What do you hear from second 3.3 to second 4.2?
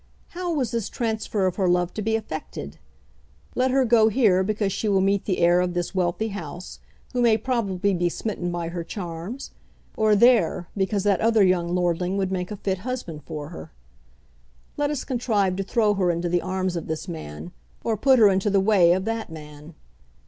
Let her go